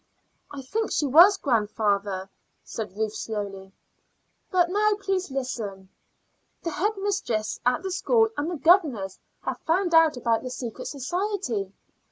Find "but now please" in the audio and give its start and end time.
4.49-5.29